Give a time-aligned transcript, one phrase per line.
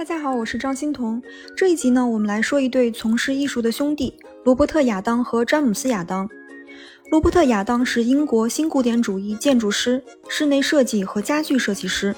[0.00, 1.22] 大家好，我是张欣彤。
[1.54, 6.26] 这一集呢，我们来说一对从事艺术的兄弟——罗伯特·亚当和詹姆斯·亚当。
[7.10, 12.16] 罗伯特·亚当是英国新古典主义建筑师、室内设计和家具设计师。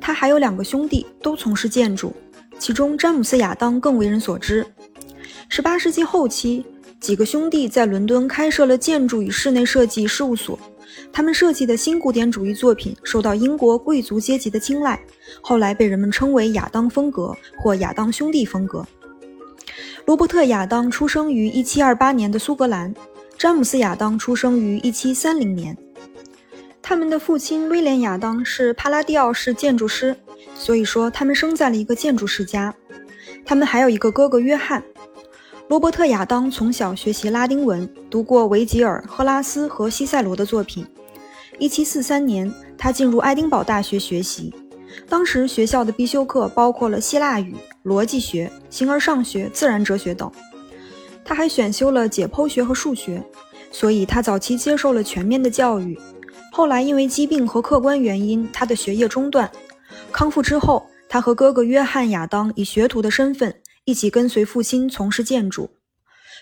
[0.00, 2.12] 他还有两个兄弟，都从事建筑，
[2.58, 4.66] 其中詹姆斯·亚当更为人所知。
[5.48, 6.66] 18世纪后期，
[6.98, 10.58] 几个兄弟在伦敦开设了建筑与室内设计事务所。
[11.12, 15.00] 他们设计的新古典主义作品受到英国贵族阶级的青睐，
[15.40, 18.86] 后来被人们称为亚当风格或亚当兄弟风格。
[20.04, 22.92] 罗伯特·亚当出生于1728年的苏格兰，
[23.38, 25.76] 詹姆斯·亚当出生于1730年。
[26.82, 30.16] 他们的父亲威廉·亚当是帕拉第奥式建筑师，
[30.54, 32.74] 所以说他们生在了一个建筑世家。
[33.44, 34.82] 他们还有一个哥哥约翰。
[35.72, 40.86] 罗伯特·亚当从小学习拉丁文，读过维吉尔、赫拉斯和西塞罗的作品。
[41.60, 44.52] 1743年，他进入爱丁堡大学学习。
[45.08, 50.30] 当时学校的必修课包括了希腊语、逻辑学、形而上学、自然哲学等。
[51.24, 53.24] 他还选修了解剖学和数学，
[53.70, 55.98] 所以他早期接受了全面的教育。
[56.52, 59.50] 后来因为疾病和客观原因，他的学业中断。
[60.12, 63.54] 康复之后，他和哥哥约翰·亚当以学徒的身份。
[63.84, 65.70] 一起跟随父亲从事建筑。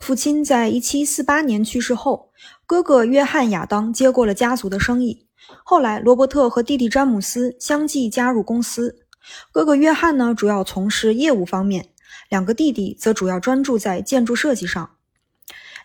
[0.00, 2.30] 父亲在1748年去世后，
[2.66, 5.26] 哥哥约翰·亚当接过了家族的生意。
[5.62, 9.06] 后来，罗伯特和弟弟詹姆斯相继加入公司。
[9.52, 11.82] 哥哥约翰呢，主要从事业务方面；
[12.28, 14.90] 两个弟弟则主要专注在建筑设计上。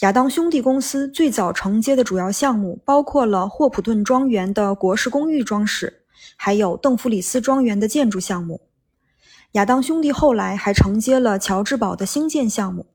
[0.00, 6.02] 亚当兄弟公司最早承接的主要项目包括了霍普顿庄园的国式公寓装饰，
[6.36, 8.60] 还有邓弗里斯庄园的建筑项目。
[9.54, 12.88] 亚当兄弟后来还承接了乔治堡的兴建项目，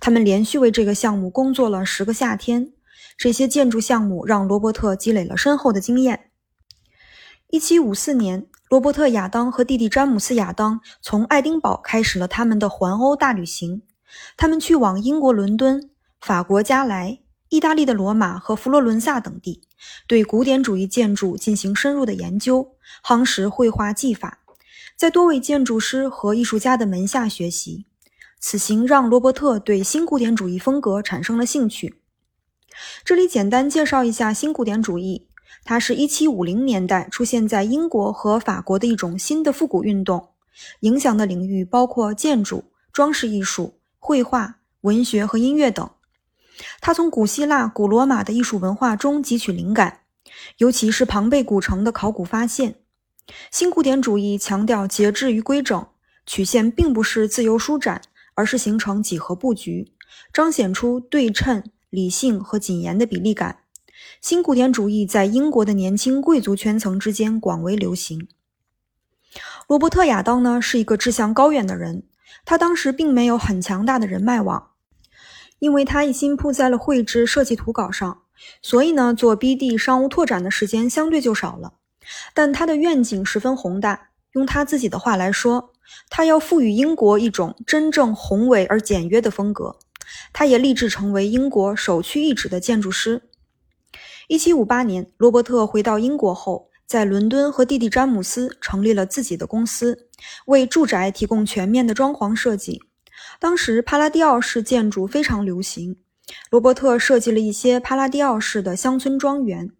[0.00, 2.72] 他们连续为这个项目工作了十个夏天。
[3.16, 6.30] 这些建筑项目让罗伯特积累了深厚的经验。
[7.50, 13.82] 1754年，罗伯特·亚当和弟弟詹姆斯·亚当从爱丁堡开始了他们的环欧大旅行。
[14.36, 19.62] 他们去往英国伦敦、法国加莱、意大利的罗马和佛罗伦萨等地，
[20.08, 24.39] 对古典主义建筑进行深入的研究，夯实绘画技法。
[24.96, 27.86] 在多位建筑师和艺术家的门下学习，
[28.38, 32.02] 此行让罗伯特对新古典主义风格产生了兴趣。
[33.04, 35.28] 这里简单介绍一下新古典主义，
[35.64, 40.28] 它是一七五零年代出现在英国和法国的一种新的复古运动，
[40.80, 45.90] 影响的领域包括建筑、装饰艺术、绘画、文学和音乐等。
[46.80, 50.00] 它从古希腊、古罗马的艺术文化中汲取灵感，
[50.58, 52.76] 尤其是庞贝古城的考古发现。
[53.50, 55.86] 新古典主义强调节制与规整，
[56.26, 58.02] 曲线并不是自由舒展，
[58.34, 59.92] 而是形成几何布局，
[60.32, 63.58] 彰显出对称、理性和谨严的比例感。
[64.20, 68.28] 新古典主义在英国的年轻贵族圈层之间广为流行。
[69.68, 72.04] 罗伯特·亚当呢是一个志向高远的人，
[72.44, 74.70] 他当时并没有很强大的人脉网，
[75.58, 78.22] 因为他一心扑在了绘制设计图稿上，
[78.62, 81.74] 所以呢做 BD 商务拓展的时间相对就少了。
[82.34, 84.08] 但他的愿景十分宏大。
[84.32, 85.72] 用他自己的话来说，
[86.08, 89.76] 他要赋予英国一种真正宏伟而简约的风格。
[90.32, 93.22] 他也立志成为英国首屈一指的建筑师。
[94.28, 100.08] 1758年，罗伯特回到英国后，在伦敦和弟弟詹姆斯成立了自己的公司，
[100.46, 102.80] 为住宅提供全面的装潢设计。
[103.40, 105.96] 当时，帕拉第奥式建筑非常流行，
[106.50, 109.72] 罗伯特设计了一些帕拉第奥式的乡村庄园。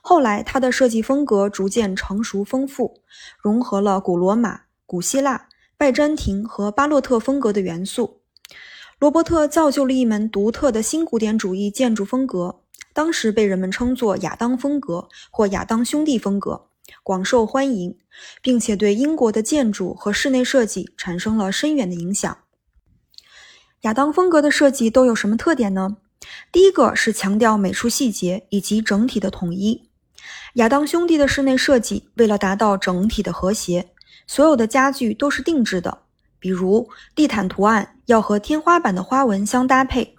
[0.00, 3.02] 后来，他的设计风格逐渐成熟丰富，
[3.38, 8.20] 融合了古罗马、古希腊、拜占庭和巴洛特风格的元素。
[8.98, 12.60] 罗伯特造就了一门独特的新古典主义建筑风格，
[12.92, 16.66] 当时被人们称作亚当风格或亚当兄弟风格，
[17.02, 17.98] 广受欢迎，
[18.40, 22.38] 并且对英国的建筑和室内设计产生了深远的影响。
[23.80, 25.96] 亚当风格的设计都有什么特点呢？
[26.50, 29.88] 第一个是强调美术细节以及整体的统一。
[30.54, 33.90] 亚当兄弟的室内设计，为了达到整体的和谐，
[34.26, 36.02] 所有的家具都是定制的。
[36.38, 40.16] 比如地毯图案要和天花板的花纹相搭配，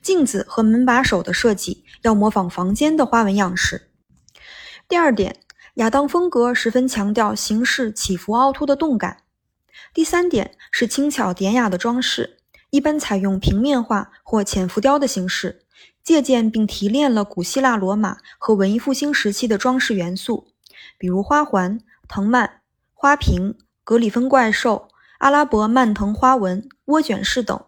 [0.00, 3.90] 镜子和门把手的设计要模仿房间的花纹样式。
[4.88, 5.36] 第二点，
[5.74, 9.24] 亚当风格十分强调形式起伏凹凸的动感。
[9.92, 12.35] 第三点是轻巧典雅的装饰，
[12.70, 15.62] 一般采用平面画或浅浮雕的形式。
[16.02, 20.46] 借鉴并提炼了古希腊、罗马和文艺复兴时期的装饰元素，
[20.98, 22.60] 比如花环、藤蔓、
[22.94, 27.60] 花瓶、格里芬怪兽、阿拉伯蔓藤花纹、涡卷式等。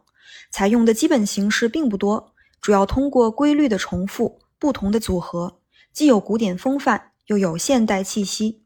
[0.52, 5.58] 采用的基本形式并不多，主要通过规律的重复、不同的组合，
[5.92, 8.62] 既有古典风范，又有现代气息。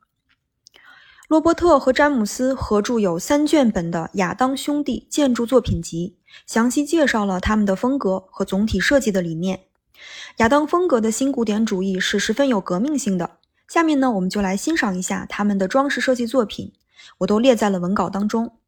[1.32, 9.60] 罗伯特和詹姆斯合著有三卷本的《亚当兄弟建筑作品集》，详细介绍了他们的风格和总体设计的理念。
[10.36, 13.38] 亚当风格的新古典主义是十分有革命性的。
[13.66, 16.70] 下面呢，我们就来欣赏一下他们的装饰设计作品，
[17.20, 18.58] 我都列在了文稿当中。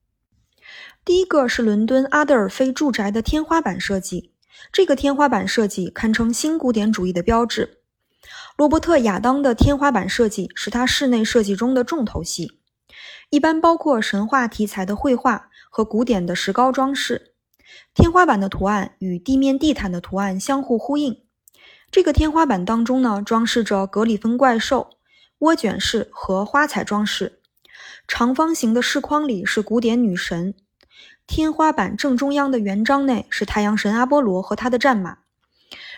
[1.05, 4.31] 第一个是伦敦阿德尔菲住宅的天花板设计，
[4.73, 7.81] 这个天花板设计堪称新古典主义的标志。
[8.57, 12.61] 罗伯特·亚当的天花板设计是他室内设计中的重头戏，
[13.31, 17.33] 一般包括神话题材的绘画和古典的石膏装饰。
[17.93, 21.21] 天花板的图案与地面地毯的图案相互呼应。
[21.91, 24.91] 这个天花板当中呢，装饰着格里芬怪兽、
[25.41, 27.41] 涡卷式和花彩装饰。
[28.07, 30.55] 长方形的饰框里是古典女神。
[31.27, 35.19] 天花板正中央的圆章内是太阳神阿波罗和他的战马。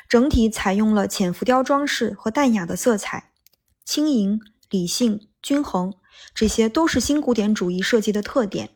[0.09, 3.33] 整体采用了浅浮雕装饰和淡雅的色彩，
[3.85, 5.95] 轻盈、理性、均衡，
[6.35, 8.71] 这些都是新古典主义设计的特点。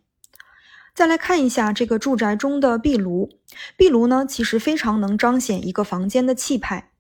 [0.93, 3.31] 再来看一下这个住宅中的壁炉，
[3.77, 6.91] 壁炉呢，其实非常能彰显一个房间的气派。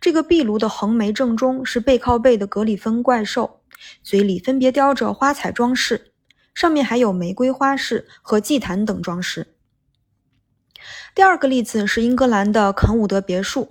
[0.00, 3.62] 这个壁炉的横眉正中是背靠背的格里芬怪兽，
[4.02, 6.12] 嘴里分别雕着花彩装饰，
[6.54, 9.54] 上面还有玫瑰花饰和祭坛等装饰。
[11.14, 13.68] 第二个例子是英格兰的肯伍德别墅，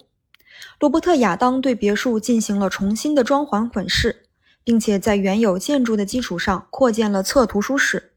[0.79, 4.23] 罗伯特·亚当对别墅进行了重新的装潢混饰，
[4.63, 8.13] 并且在原有建筑的基础上扩建了侧图书室。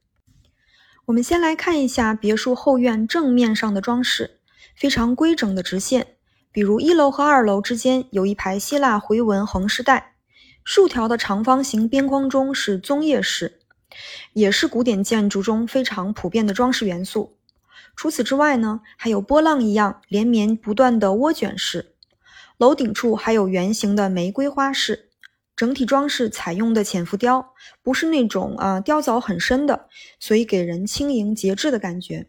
[1.06, 4.38] 我们先来看一下别墅后院正面上的装饰，
[4.76, 6.06] 非常规整的直线。
[6.52, 10.16] 比如一楼和二楼之间有一排希腊回纹横饰带，
[10.64, 13.60] 竖条的长方形边框中是棕叶饰，
[14.34, 17.38] 也是古典建筑中非常普遍的装饰元素。
[17.94, 21.94] 除此之外呢，还有波浪一样连绵不断的涡卷式，
[22.56, 25.10] 楼顶处还有圆形的玫瑰花式。
[25.54, 27.52] 整体装饰采用的浅浮雕，
[27.82, 32.26] 不是那种啊雕凿很深的，所以给人轻盈节制的感觉。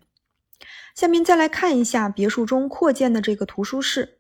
[0.94, 4.20] 下面再来看一下别墅中扩建的这个图书室，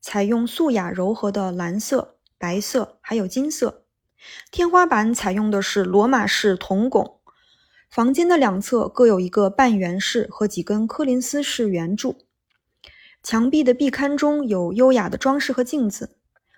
[0.00, 3.84] 采用素雅柔和的蓝色、白色还有金色。
[4.50, 7.19] 天花板采用的是罗马式铜拱，
[7.90, 12.16] 房间的两侧各有一个半圆式和几根柯林斯式圆柱。
[13.20, 16.16] 墙壁的壁龛中有优雅的装饰和镜子。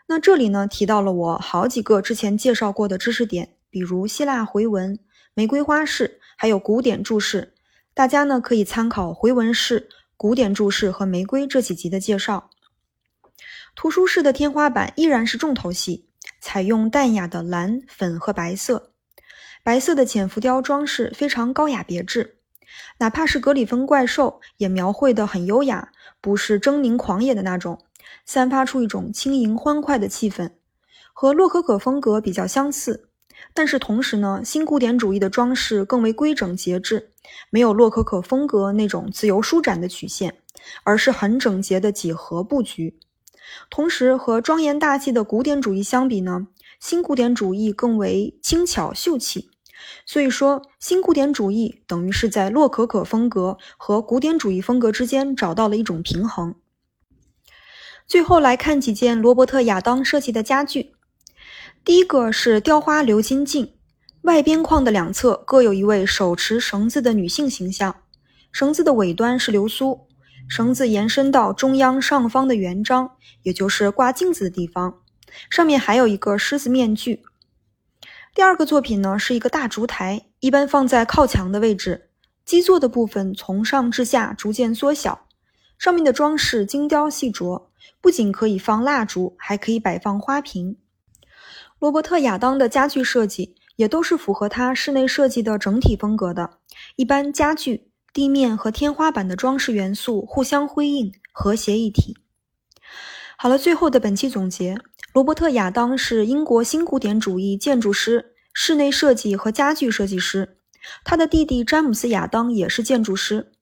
[0.09, 4.99] 那这里呢提到了我好几个之前介绍过的知识点，比如希腊回纹、
[5.33, 7.55] 玫瑰花式，还有古典柱式。
[7.95, 9.89] 大家呢可以参考回纹式、
[10.19, 12.51] 古典柱式和玫瑰这几集的介绍。
[13.75, 16.07] 图书室的天花板依然是重头戏，
[16.41, 18.92] 采用淡雅的蓝、粉和白色，
[19.65, 22.39] 白色的浅浮雕装饰非常高雅别致。
[22.99, 27.79] 哪怕是格里芬怪兽，也描绘得很优雅，不是狰狞狂野的那种，
[28.25, 30.51] 散发出一种轻盈欢快的气氛，
[31.13, 33.09] 和洛可可风格比较相似。
[33.55, 37.13] 但是同时呢，新古典主义的装饰更为规整节制，
[37.51, 40.39] 没有洛可可风格那种自由舒展的曲线，
[40.83, 42.99] 而是很整洁的几何布局。
[43.69, 46.47] 同时和庄严大气的古典主义相比呢，
[46.81, 49.51] 新古典主义更为轻巧秀气。
[50.05, 56.55] 所以说，新古典主义等于是在洛可可风格和古典主义风格之间找到了一种平衡。
[58.07, 60.93] 最后来看几件罗伯特·亚当设计的家具。
[61.85, 63.75] 第一个是雕花鎏金镜，
[64.23, 67.97] 外边框的两侧各有一位手持绳子的女性形象，
[68.53, 70.07] 绳子的尾端是流苏，
[70.49, 75.01] 绳子延伸到中央上方的圆章，也就是挂镜子的地方，
[75.51, 77.23] 上面还有一个狮子面具。
[78.35, 82.09] 第二个作品呢是一个大烛台，一般放在靠墙的位置，
[82.47, 85.27] 基座的部分从上至下逐渐缩小，
[85.79, 87.67] 上面的装饰精雕细琢，
[88.01, 90.79] 不仅可以放蜡烛，还可以摆放花瓶。
[91.79, 96.59] 罗伯特·亚当的家具设计也都是符合他室内设计的整体风格的。
[96.97, 102.17] 一般家具、地面和天花板的装饰元素互相辉映，和谐一体。
[103.37, 104.79] 好了，最后的本期总结：
[105.13, 110.57] 罗伯特·亚当是英国新古典主义建筑师、室内设计和家具设计师。
[111.05, 113.53] 他的弟弟詹姆斯·亚当也是建筑师。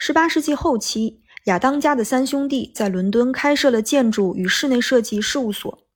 [0.00, 5.86] 18世纪后期，亚当家的三兄弟在伦敦开设了建筑与室内设计事务所。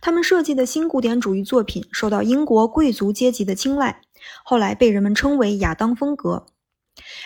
[0.00, 4.00] 他们设计的新古典主义作品受到英国贵族阶级的青睐，
[4.42, 6.46] 后来被人们称为亚当风格。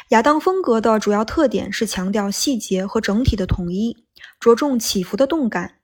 [0.08, 4.04] 亚当风格的主要特点是强调细节和整体的统一，
[4.40, 5.76] 着重起伏的动感，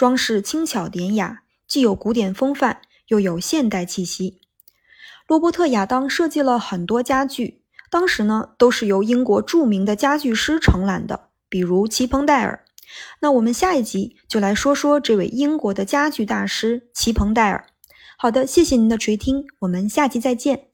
[0.00, 4.40] 装饰轻巧典雅，既有古典风范，又有现代气息。
[5.26, 12.64] 罗伯特·亚当设计了很多家具，当时呢都是由英国著名的家具师承揽的，比如齐彭戴尔。
[13.20, 17.66] 那我们下一集就来说说这位英国的家具大师齐彭戴尔。
[18.16, 20.69] 好的，谢谢您的垂听，我们下期再见。